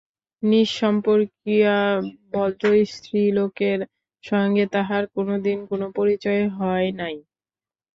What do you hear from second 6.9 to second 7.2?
নাই।